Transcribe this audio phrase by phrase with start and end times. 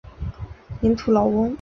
[0.81, 1.47] 盐土老翁。